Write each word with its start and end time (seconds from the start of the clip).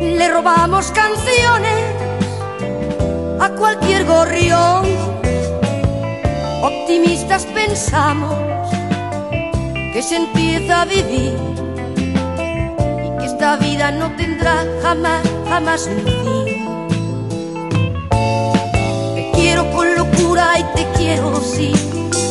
le 0.00 0.28
robamos 0.28 0.92
canciones 0.92 1.82
a 3.40 3.48
cualquier 3.56 4.04
gorrión. 4.04 4.84
Optimistas 6.62 7.46
pensamos 7.46 8.34
que 9.94 10.02
se 10.02 10.16
empieza 10.16 10.82
a 10.82 10.84
vivir 10.84 11.38
y 11.96 13.18
que 13.18 13.24
esta 13.24 13.56
vida 13.56 13.90
no 13.92 14.14
tendrá 14.16 14.66
jamás, 14.82 15.22
jamás 15.48 15.86
un 15.86 16.02
fin. 16.04 16.66
Te 19.14 19.30
quiero 19.36 19.70
con 19.70 19.94
locura 19.94 20.58
y 20.58 20.64
te 20.76 20.86
quiero 20.98 21.40
sí. 21.40 21.72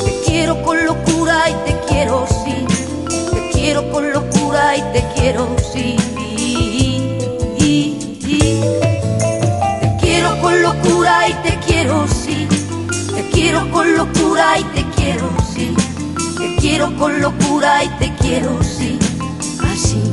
Te 0.06 0.22
quiero 0.28 0.62
con 0.62 0.86
locura 0.86 1.50
y 1.50 1.54
te 1.66 1.76
quiero 1.88 2.28
sí. 2.28 2.68
Te 3.34 3.50
quiero 3.52 3.92
con 3.92 4.12
locura 4.14 4.78
y 4.78 4.82
te 4.94 5.00
quiero 5.00 5.15
sí. 5.74 5.96
Te 9.82 9.98
quiero 10.00 10.40
con 10.40 10.62
locura 10.62 11.28
y 11.30 11.34
te 11.34 11.60
quiero 11.66 12.08
sí. 12.08 12.48
Te 13.16 13.30
quiero 13.32 13.72
con 13.72 13.98
locura 13.98 14.60
y 14.60 14.64
te 14.66 14.86
quiero 14.96 15.28
sí. 15.52 15.74
Te 16.38 16.56
quiero 16.58 16.96
con 16.98 17.20
locura 17.22 17.84
y 17.84 17.90
te 18.00 18.14
quiero 18.18 18.62
sí. 18.62 19.00
Así. 19.64 20.04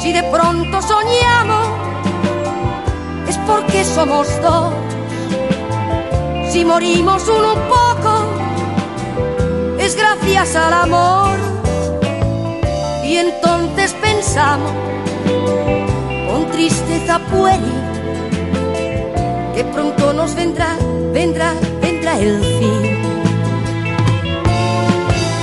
Si 0.00 0.12
de 0.12 0.22
pronto 0.24 0.80
soñamos 0.80 1.66
es 3.28 3.36
porque 3.48 3.84
somos 3.84 4.28
dos. 4.42 4.72
Si 6.52 6.64
morimos 6.64 7.24
uno 7.28 7.54
un 7.54 7.68
poco 7.68 8.24
es 9.80 9.96
gracias 9.96 10.54
al 10.54 10.72
amor. 10.72 11.53
Y 13.04 13.18
entonces 13.18 13.94
pensamos 14.00 14.72
con 16.30 16.50
tristeza 16.50 17.18
pueril 17.30 17.72
que 19.54 19.62
pronto 19.64 20.12
nos 20.14 20.34
vendrá, 20.34 20.76
vendrá, 21.12 21.52
vendrá 21.82 22.18
el 22.18 22.40
fin. 22.40 22.82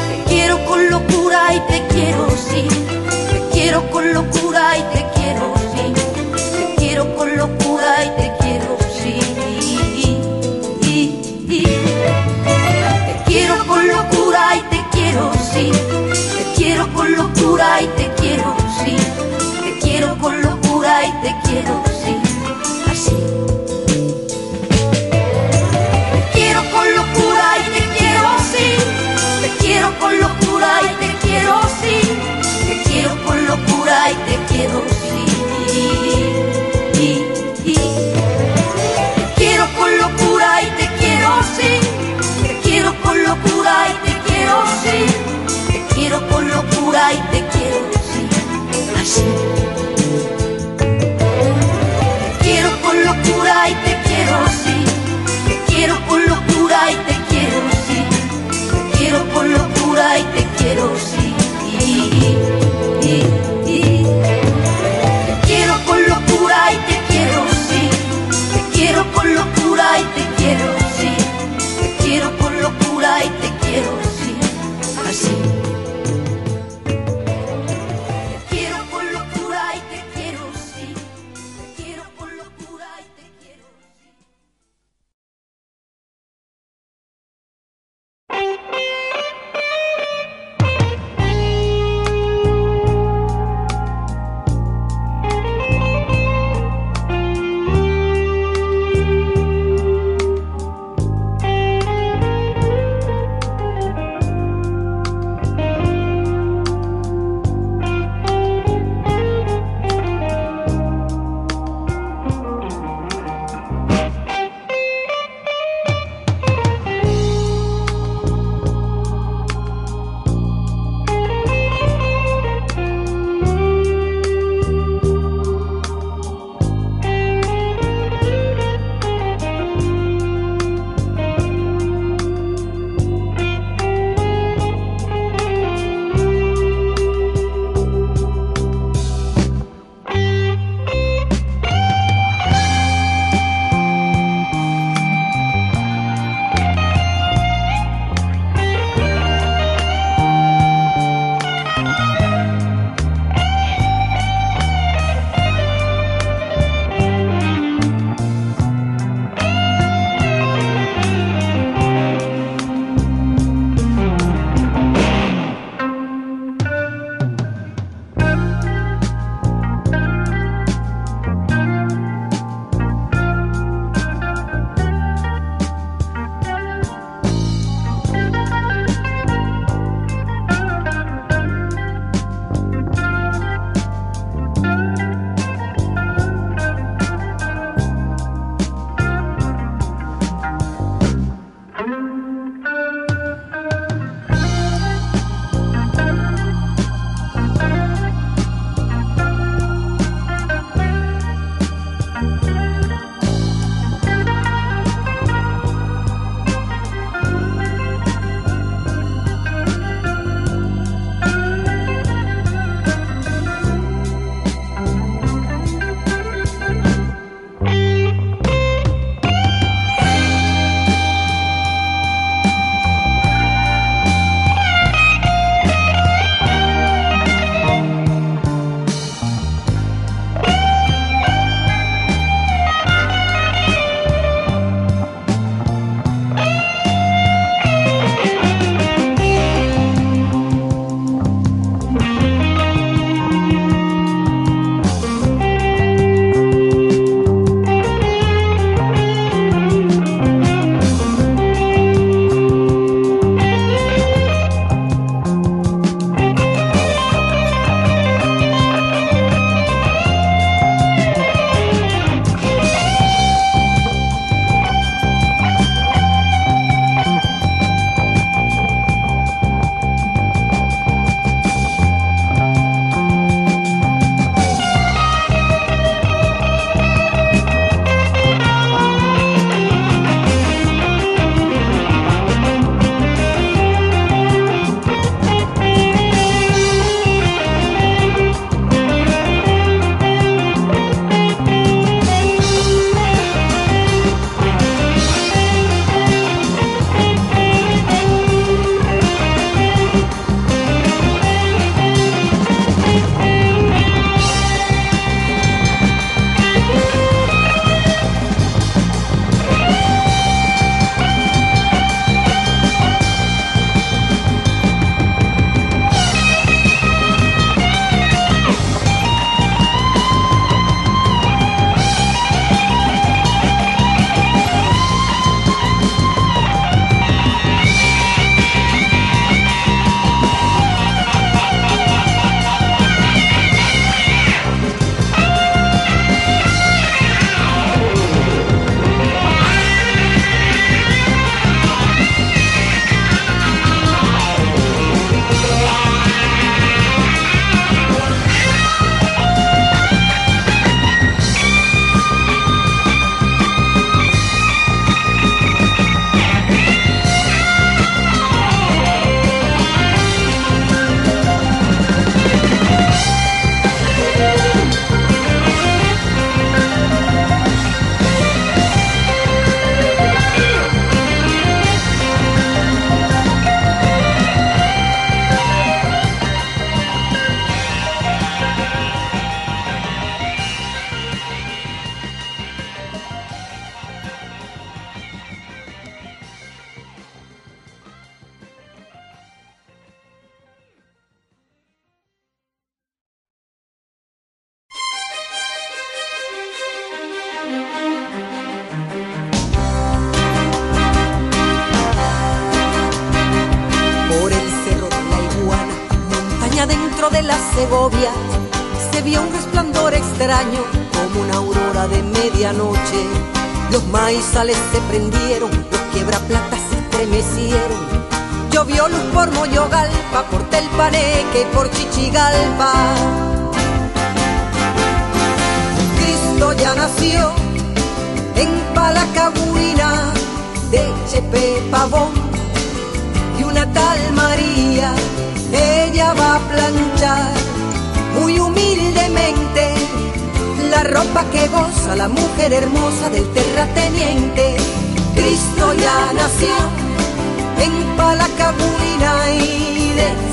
Te 0.09 0.23
quiero 0.27 0.65
con 0.65 0.89
locura 0.89 1.53
y 1.53 1.59
te 1.71 1.87
quiero 1.93 2.29
sí. 2.31 2.67
Te 3.29 3.49
quiero 3.53 3.89
con 3.91 4.11
locura 4.11 4.77
y 4.77 4.81
te 4.95 5.05
quiero 5.15 5.53
sí. 5.71 5.93
Te 6.57 6.75
quiero 6.77 7.15
con 7.15 7.37
locura 7.37 8.05
y 8.05 8.09
te 8.21 8.31
quiero 8.39 8.77
sí. 8.91 9.19
Te 13.05 13.23
quiero 13.27 13.67
con 13.67 13.87
locura 13.87 14.55
y 14.55 14.61
te 14.61 14.83
quiero 14.91 15.31
sí. 15.53 15.90
Y 17.61 17.87
te 17.95 18.11
quiero 18.19 18.55
sí. 18.83 18.97
Te 19.63 19.79
quiero 19.81 20.17
con 20.17 20.41
locura 20.41 21.05
y 21.05 21.11
te 21.21 21.35
quiero 21.43 21.83
sí. 22.03 22.17
Así. 22.89 23.15
Te 26.11 26.21
quiero 26.33 26.61
con 26.71 26.95
locura 26.95 27.45
y 27.59 27.63
te 27.69 27.81
quiero 27.97 28.29
sí. 28.51 28.67
Te 29.43 29.49
quiero 29.63 29.87
con 29.99 30.19
locura 30.19 30.81
y 30.81 31.05
te 31.05 31.09
quiero 31.27 31.61
sí. 31.79 31.97
Te 32.67 32.89
quiero 32.89 33.11
con 33.25 33.45
locura 33.45 34.09
y 34.09 34.15
te 34.15 34.35
quiero 34.51 34.81
sí. 34.89 35.23
Te 39.13 39.33
quiero 39.35 39.65
con 39.77 39.97
locura 39.99 40.61
y 40.63 40.65
te 40.79 40.87
quiero 40.97 41.29
sí. 41.55 41.79
Te 42.41 42.59
quiero 42.63 42.89
con 43.03 43.23
locura 43.23 43.87
y 43.87 43.93
te 44.07 44.13
quiero 44.27 44.63
sí. 44.83 45.20
Te 47.11 47.17
quiero 47.17 47.77
con 47.91 48.01
locura 48.23 48.57
y 48.57 48.71
te 48.71 48.77
quiero 48.77 49.05
sí. 49.05 50.00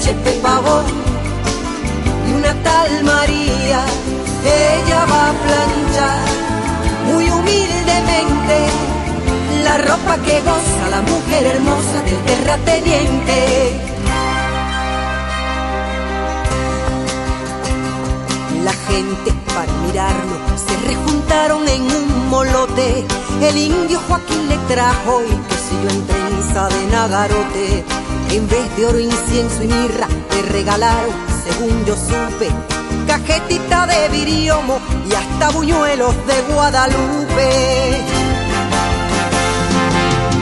Chepe 0.08 0.32
Pavón 0.40 0.86
y 2.26 2.32
una 2.32 2.54
tal 2.62 3.04
María, 3.04 3.84
ella 4.42 5.04
va 5.04 5.28
a 5.28 5.34
planchar 5.44 6.28
muy 7.08 7.28
humildemente 7.28 8.56
la 9.64 9.76
ropa 9.76 10.16
que 10.24 10.40
goza 10.40 10.88
la 10.90 11.02
mujer 11.02 11.46
hermosa 11.54 12.00
del 12.06 12.16
terrateniente. 12.24 13.80
La 18.64 18.72
gente 18.72 19.30
para 19.54 19.72
mirarlo 19.86 20.36
se 20.56 20.86
rejuntaron 20.86 21.68
en 21.68 21.82
un 21.82 22.30
molote. 22.30 23.04
El 23.42 23.58
indio 23.58 24.00
Joaquín 24.08 24.48
le 24.48 24.56
trajo 24.72 25.20
y 25.22 25.36
quesillo 25.48 25.90
en 25.90 26.06
trenza 26.06 26.68
de 26.70 26.86
nagarote. 26.86 28.07
En 28.30 28.46
vez 28.46 28.76
de 28.76 28.86
oro, 28.86 28.98
incienso 28.98 29.62
y 29.62 29.68
mirra, 29.68 30.06
le 30.34 30.42
regalaron, 30.42 31.14
según 31.44 31.84
yo 31.86 31.96
supe, 31.96 32.48
cajetita 33.06 33.86
de 33.86 34.08
viriomo 34.10 34.80
y 35.08 35.14
hasta 35.14 35.50
buñuelos 35.50 36.14
de 36.26 36.52
Guadalupe. 36.52 37.48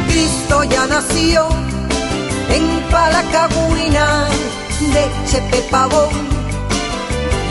Cristo 0.09 0.64
ya 0.64 0.87
nació 0.87 1.49
en 2.50 2.90
Palacabuina 2.90 4.26
de 4.81 5.31
Chepe 5.31 5.62
Pavón 5.71 6.11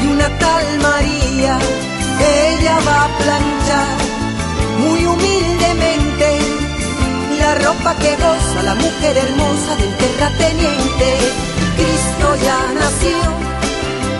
y 0.04 0.08
una 0.08 0.28
tal 0.38 0.80
María, 0.80 1.58
ella 2.20 2.78
va 2.88 3.06
a 3.06 3.18
planchar 3.18 3.98
muy 4.80 5.06
humildemente 5.06 6.25
la 7.46 7.54
ropa 7.68 7.94
que 8.02 8.12
goza 8.26 8.60
la 8.64 8.76
mujer 8.84 9.16
hermosa 9.26 9.72
del 9.82 9.94
terrateniente. 10.04 11.08
Cristo 11.78 12.28
ya 12.48 12.60
nació 12.82 13.18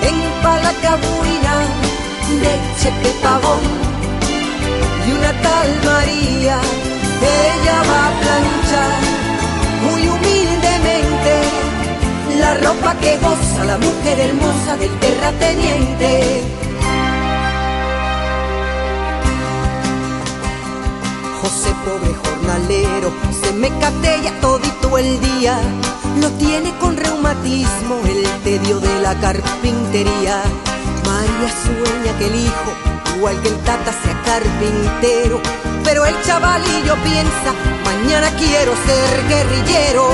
en 0.10 0.18
Palacabuina 0.46 1.56
de 2.44 2.52
Chepe 2.80 3.12
Pavón 3.24 3.66
y 5.08 5.10
una 5.18 5.32
tal 5.46 5.70
María, 5.92 6.58
ella 7.48 7.78
va 7.92 8.02
a 8.10 8.14
planchar 8.22 8.96
muy 9.86 10.02
humildemente 10.14 11.34
la 12.42 12.52
ropa 12.66 12.92
que 13.02 13.18
goza 13.26 13.62
la 13.72 13.78
mujer 13.88 14.18
hermosa 14.28 14.72
del 14.82 14.94
terrateniente. 15.06 16.12
José, 21.42 21.72
pobre 21.86 22.35
jornalero, 22.46 23.12
se 23.42 23.52
me 23.54 23.70
catella 23.80 24.32
todito 24.40 24.98
el 24.98 25.20
día. 25.20 25.60
Lo 26.22 26.30
tiene 26.32 26.74
con 26.80 26.96
reumatismo 26.96 28.00
el 28.06 28.24
tedio 28.44 28.80
de 28.80 29.02
la 29.02 29.16
carpintería. 29.20 30.44
María 31.06 31.50
sueña 31.64 32.18
que 32.18 32.28
el 32.28 32.36
hijo, 32.36 32.72
igual 33.18 33.42
que 33.42 33.50
el 33.50 33.58
tata, 33.64 33.92
sea 33.92 34.22
carpintero. 34.26 35.42
Pero 35.84 36.06
el 36.06 36.16
chavalillo 36.24 36.96
piensa, 37.04 37.52
mañana 37.84 38.30
quiero 38.38 38.74
ser 38.86 39.28
guerrillero. 39.28 40.10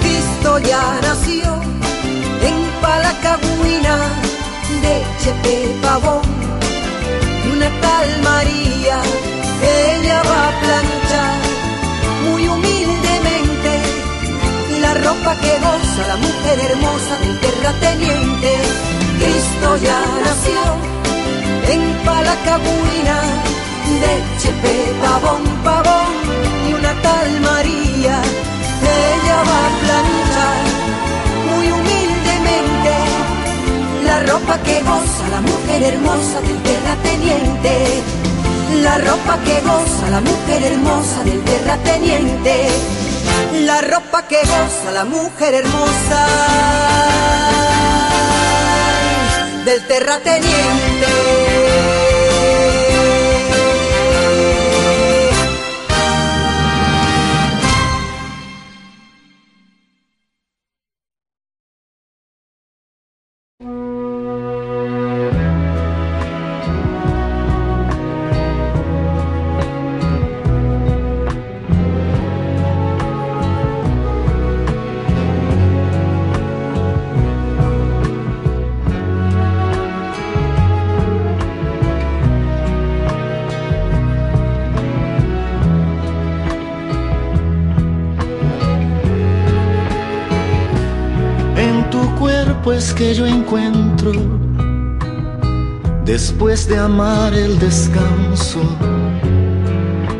Cristo 0.00 0.58
ya 0.58 1.00
nació 1.02 1.54
en 2.42 2.80
Palacabuina 2.80 3.98
de 4.82 5.04
Chepe 5.22 5.76
Pavón 5.82 6.49
tal 7.80 8.08
María, 8.22 8.96
ella 9.62 10.22
va 10.30 10.48
a 10.48 10.60
planchar 10.62 11.38
muy 12.24 12.48
humildemente 12.48 13.72
la 14.80 14.94
ropa 14.94 15.36
que 15.42 15.52
goza 15.66 16.02
la 16.08 16.16
mujer 16.16 16.58
hermosa 16.70 17.14
del 17.22 17.38
terrateniente. 17.40 18.50
Cristo 19.18 19.76
ya 19.86 20.00
nació 20.26 20.62
en 21.72 21.80
Palacabuina 22.04 23.16
de 24.02 24.12
Chepe 24.40 24.76
Pavón, 25.02 25.42
Pavón 25.64 26.12
y 26.68 26.72
una 26.72 26.92
tal 27.02 27.40
María 27.40 28.22
ella 28.82 29.36
va 29.48 29.66
a 29.66 29.70
planchar 29.80 29.99
la 34.20 34.32
ropa 34.32 34.58
que 34.62 34.82
goza 34.82 35.28
la 35.30 35.40
mujer 35.40 35.82
hermosa 35.82 36.40
del 36.40 36.62
terrateniente. 36.62 38.02
La 38.82 38.98
ropa 38.98 39.38
que 39.44 39.60
goza 39.60 40.10
la 40.10 40.20
mujer 40.20 40.62
hermosa 40.62 41.24
del 41.24 41.42
terrateniente. 41.42 42.68
La 43.64 43.80
ropa 43.80 44.26
que 44.28 44.40
goza 44.40 44.90
la 44.92 45.04
mujer 45.04 45.54
hermosa 45.54 46.26
del 49.64 49.86
terrateniente. 49.86 51.29
Que 93.00 93.14
yo 93.14 93.26
encuentro, 93.26 94.12
después 96.04 96.68
de 96.68 96.76
amar 96.76 97.32
el 97.32 97.58
descanso 97.58 98.60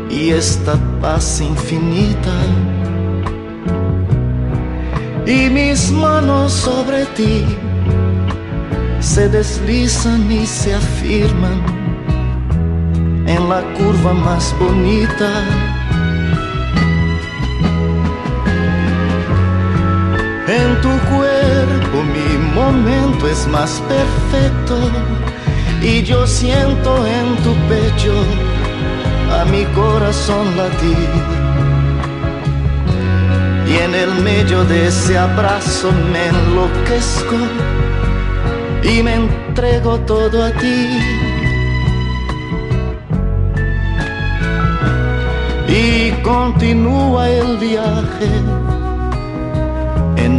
y 0.09 0.31
esta 0.31 0.73
paz 0.99 1.41
infinita. 1.41 2.35
Y 5.27 5.47
mis 5.51 5.91
manos 5.91 6.53
sobre 6.53 7.05
ti 7.17 7.45
se 8.99 9.29
deslizan 9.29 10.31
y 10.31 10.47
se 10.47 10.73
afirman 10.73 11.61
en 13.27 13.47
la 13.47 13.61
curva 13.75 14.13
más 14.13 14.55
bonita. 14.59 15.80
En 20.47 20.81
tu 20.81 20.89
cuerpo 21.13 22.03
mi 22.03 22.37
momento 22.55 23.27
es 23.27 23.47
más 23.47 23.81
perfecto 23.87 24.77
y 25.81 26.01
yo 26.01 26.25
siento 26.25 27.05
en 27.05 27.35
tu 27.43 27.53
pecho 27.69 28.13
a 29.31 29.45
mi 29.45 29.65
corazón 29.65 30.57
latir. 30.57 31.09
Y 33.67 33.77
en 33.77 33.95
el 33.95 34.13
medio 34.21 34.63
de 34.65 34.87
ese 34.87 35.17
abrazo 35.17 35.91
me 36.11 36.27
enloquezco 36.27 37.37
y 38.83 39.03
me 39.03 39.15
entrego 39.15 39.99
todo 39.99 40.43
a 40.43 40.51
ti. 40.51 40.99
Y 45.67 46.11
continúa 46.23 47.29
el 47.29 47.57
viaje 47.57 48.70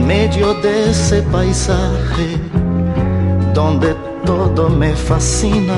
en 0.03 0.07
medio 0.07 0.55
de 0.55 0.91
ese 0.91 1.23
paisaje 1.23 2.39
donde 3.55 3.95
todo 4.25 4.69
me 4.69 4.95
fascina. 4.95 5.77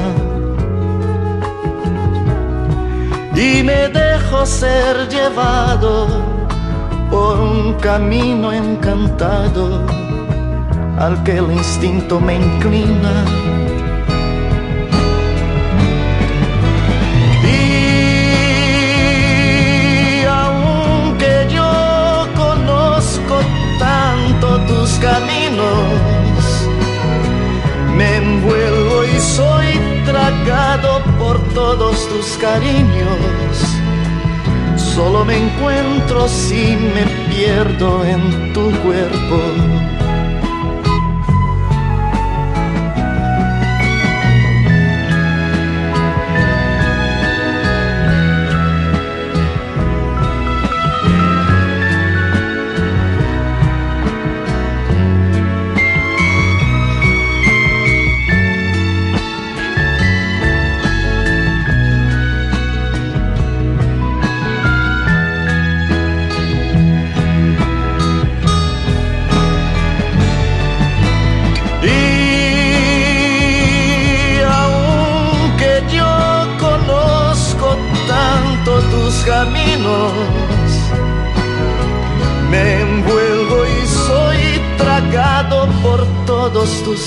Y 3.35 3.63
me 3.63 3.89
dejo 3.89 4.47
ser 4.47 5.09
llevado 5.09 6.07
por 7.11 7.39
un 7.41 7.75
camino 7.75 8.53
encantado 8.53 9.85
al 10.99 11.23
que 11.25 11.39
el 11.39 11.51
instinto 11.53 12.21
me 12.21 12.37
inclina. 12.37 13.25
Caminos, 25.05 26.69
me 27.95 28.17
envuelvo 28.17 29.05
y 29.05 29.21
soy 29.21 29.67
tragado 30.07 31.03
por 31.19 31.39
todos 31.53 32.09
tus 32.09 32.27
cariños. 32.39 33.53
Solo 34.77 35.25
me 35.25 35.37
encuentro 35.37 36.27
si 36.29 36.77
me 36.95 37.05
pierdo 37.29 38.05
en 38.05 38.53
tu 38.55 38.71
cuerpo. 38.83 39.94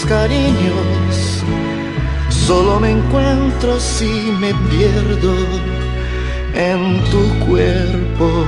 Cariños. 0.06 1.44
Solo 2.30 2.80
me 2.80 2.92
encuentro 2.92 3.80
si 3.80 4.32
me 4.40 4.54
pierdo 4.70 5.36
en 6.54 7.02
tu 7.12 7.46
cuerpo. 7.46 8.46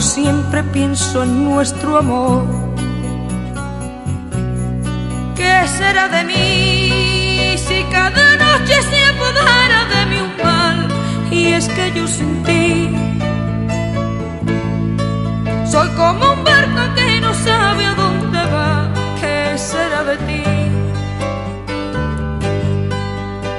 siempre 0.00 0.62
pienso 0.62 1.22
en 1.22 1.44
nuestro 1.44 1.98
amor. 1.98 2.44
¿Qué 5.36 5.68
será 5.78 6.08
de 6.08 6.24
mí 6.24 7.56
si 7.56 7.82
cada 7.84 8.36
noche 8.36 8.82
se 8.82 9.04
apodara 9.04 9.84
de 9.92 10.06
mi 10.06 10.20
un 10.20 10.36
mal? 10.42 10.88
Y 11.30 11.46
es 11.48 11.68
que 11.68 11.92
yo 11.92 12.06
sin 12.06 12.42
ti 12.44 12.98
soy 15.70 15.88
como 15.90 16.32
un 16.32 16.44
barco 16.44 16.94
que 16.94 17.20
no 17.20 17.34
sabe 17.34 17.84
a 17.84 17.94
dónde 17.94 18.38
va. 18.38 18.88
¿Qué 19.20 19.58
será 19.58 20.02
de 20.02 20.16
ti? 20.26 20.42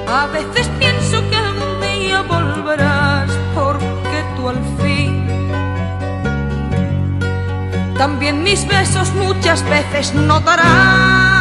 A 0.08 0.26
veces 0.28 0.69
También 8.00 8.44
mis 8.44 8.66
besos 8.66 9.14
muchas 9.14 9.62
veces 9.70 10.14
notarán 10.14 11.39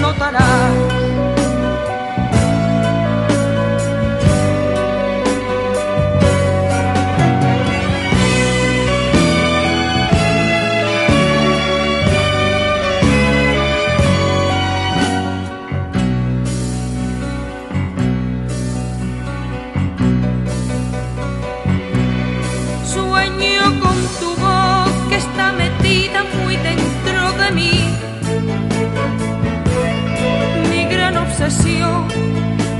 notarás. 0.00 0.51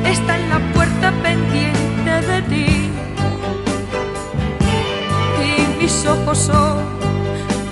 está 0.06 0.38
en 0.38 0.48
la 0.48 0.58
puerta 0.72 1.12
pendiente 1.22 2.10
de 2.30 2.42
ti. 2.42 2.90
Y 5.44 5.82
mis 5.82 6.06
ojos 6.06 6.38
son 6.38 6.78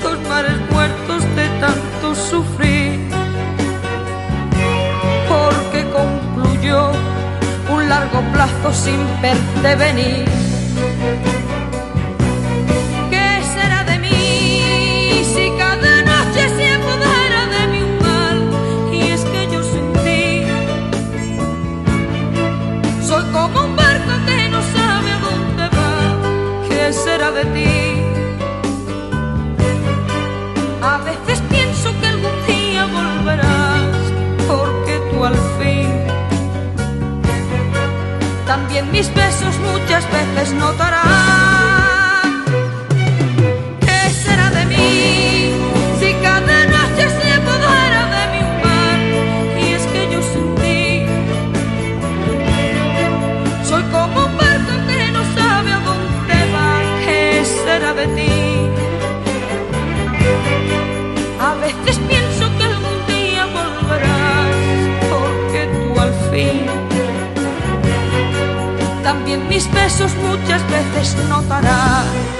dos 0.03 0.19
mares 0.29 0.59
muertos 0.71 1.23
de 1.37 1.49
tanto 1.61 2.15
sufrir. 2.15 3.01
Porque 5.29 5.85
concluyó 5.91 6.93
un 7.71 7.89
largo 7.89 8.21
plazo 8.33 8.73
sin 8.73 9.01
verte 9.23 9.77
venir. 9.77 10.25
A 30.83 30.99
veces 30.99 31.43
pienso 31.49 31.91
que 31.99 32.07
algún 32.07 32.47
día 32.47 32.85
volverás, 32.85 33.97
porque 34.47 35.01
tú 35.11 35.25
al 35.25 35.35
fin. 35.59 35.89
También 38.47 38.93
mis 38.93 39.09
besos 39.15 39.57
muchas 39.73 40.05
veces 40.13 40.53
notarás. 40.53 41.20
τις 69.61 69.69
πέσος 69.69 70.15
μου 70.15 70.37
τις 70.47 70.63
πέθες 70.63 71.15
νοταράς 71.29 72.40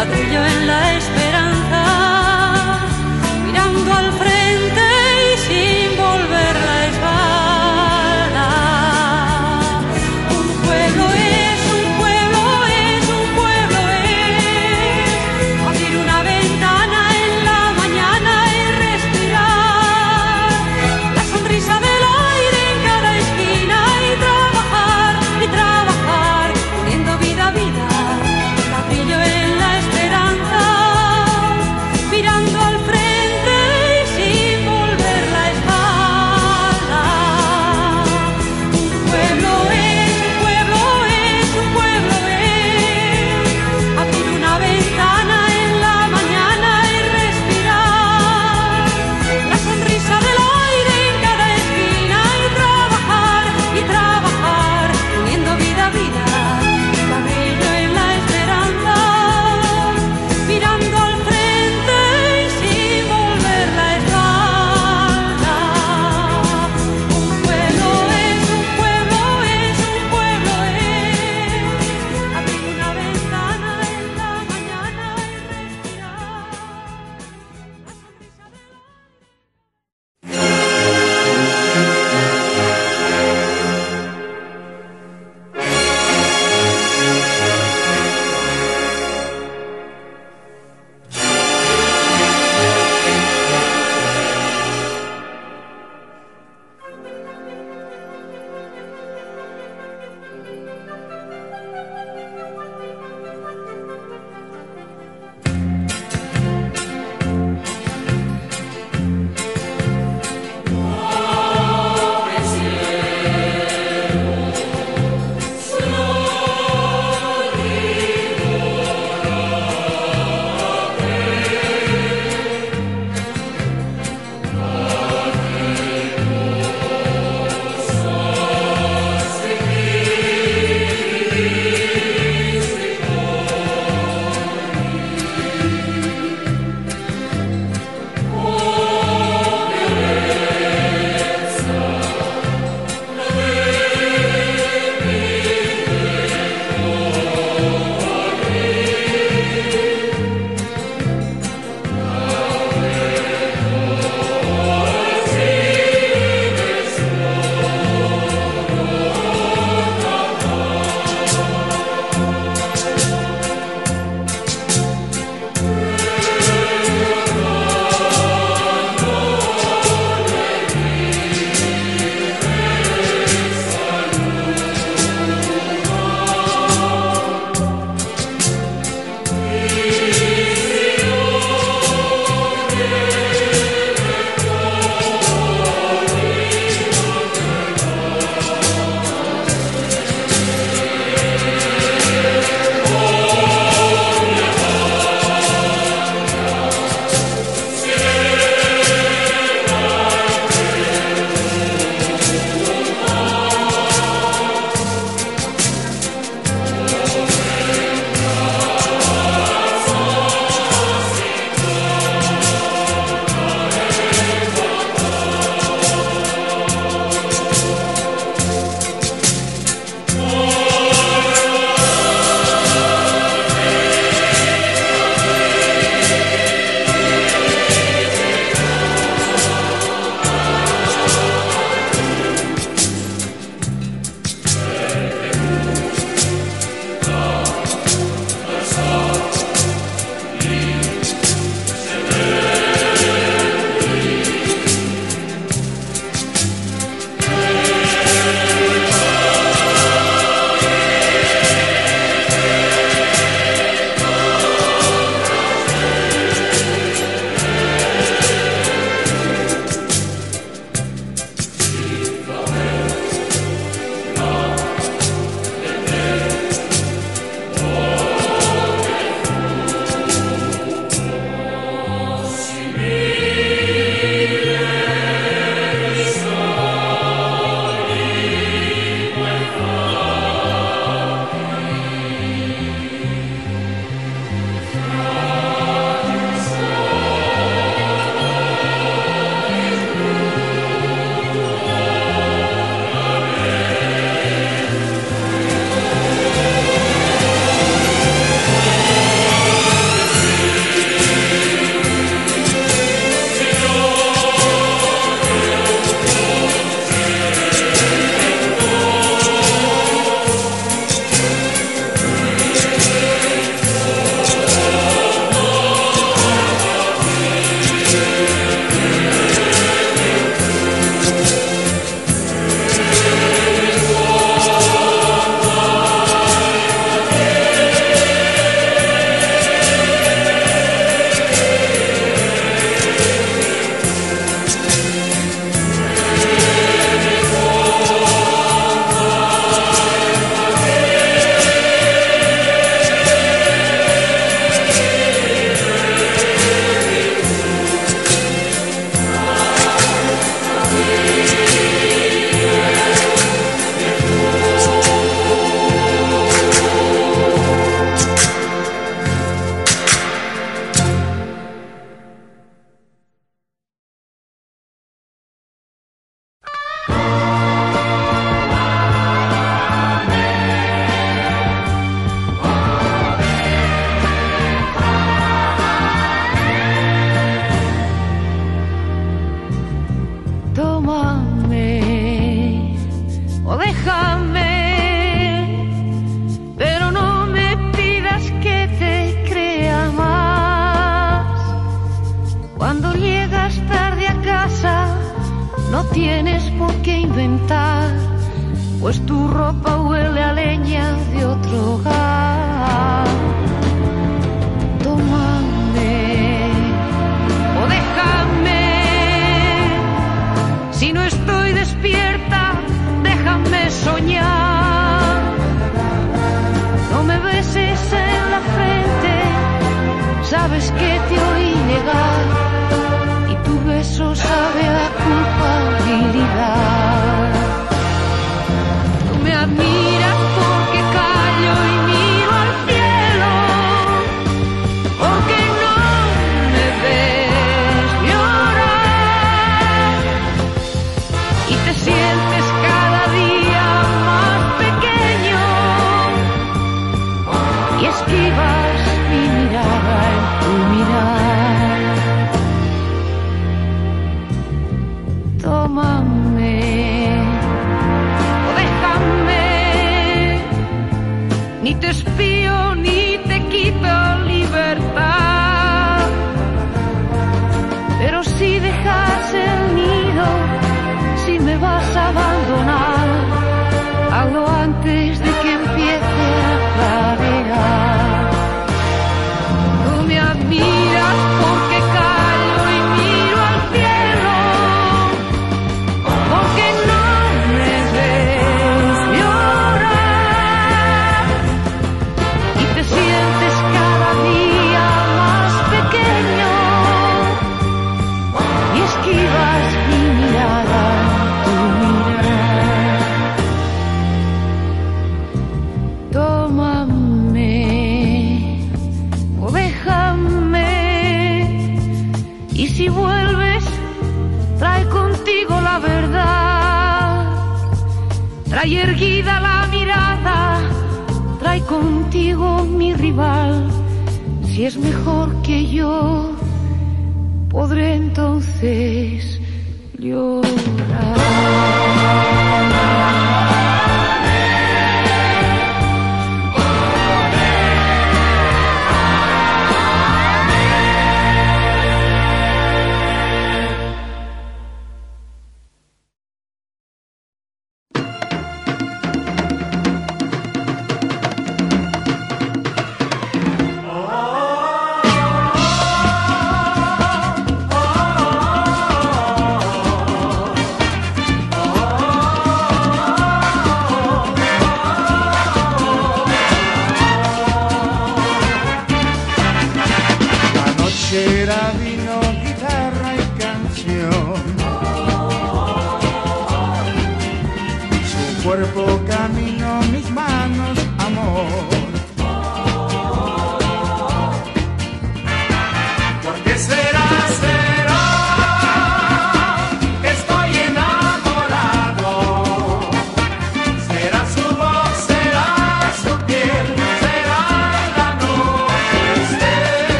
Ladrillo 0.00 0.46
en 0.46 0.66
la 0.66 0.96
esperanza, 0.96 1.19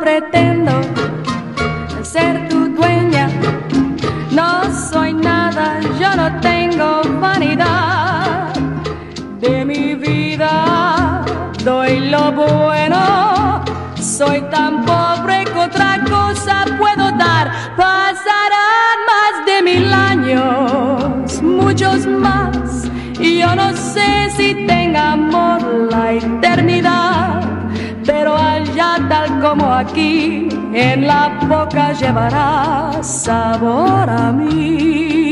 Pretendo 0.00 0.72
ser 2.02 2.48
tu 2.48 2.68
dueña, 2.68 3.28
no 4.30 4.62
soy 4.90 5.14
nada, 5.14 5.80
yo 6.00 6.14
no 6.14 6.40
tengo 6.40 7.02
vanidad 7.20 8.52
de 9.40 9.64
mi 9.64 9.94
vida. 9.94 11.24
Doy 11.64 12.00
lo 12.10 12.32
bueno, 12.32 13.62
soy 14.00 14.40
tan 14.50 14.84
pobre 14.84 15.44
que 15.44 15.58
otra 15.58 16.00
cosa 16.08 16.64
puedo 16.78 17.10
dar. 17.12 17.50
Pasarán 17.76 18.98
más 19.12 19.46
de 19.46 19.62
mil 19.62 19.92
años, 19.92 21.42
muchos 21.42 22.06
más, 22.06 22.88
y 23.18 23.38
yo 23.38 23.54
no 23.54 23.76
sé 23.76 24.30
si 24.36 24.54
tenga 24.66 25.12
amor 25.12 25.60
la 25.90 26.12
eternidad 26.12 27.17
tal 29.18 29.40
como 29.40 29.72
aquí, 29.72 30.48
en 30.72 31.06
la 31.06 31.38
boca 31.48 31.92
llevará 31.92 33.02
sabor 33.02 34.08
a 34.08 34.32
mí. 34.32 35.27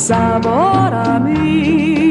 Sabor 0.00 0.94
a 0.94 1.20
mí, 1.20 2.09